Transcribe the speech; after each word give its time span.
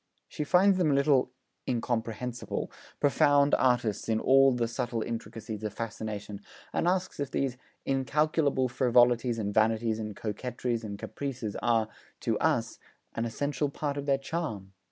She 0.27 0.43
finds 0.43 0.79
them 0.79 0.89
'a 0.89 0.95
little 0.95 1.29
incomprehensible,' 1.67 2.71
'profound 2.99 3.53
artists 3.53 4.09
in 4.09 4.19
all 4.19 4.51
the 4.51 4.67
subtle 4.67 5.03
intricacies 5.03 5.63
of 5.63 5.75
fascination,' 5.75 6.41
and 6.73 6.87
asks 6.87 7.19
if 7.19 7.29
these 7.29 7.55
'incalculable 7.85 8.67
frivolities 8.67 9.37
and 9.37 9.53
vanities 9.53 9.99
and 9.99 10.15
coquetries 10.15 10.83
and 10.83 10.97
caprices' 10.97 11.55
are, 11.61 11.87
to 12.21 12.35
us, 12.39 12.79
an 13.13 13.25
essential 13.25 13.69
part 13.69 13.95
of 13.95 14.07
their 14.07 14.17
charm? 14.17 14.73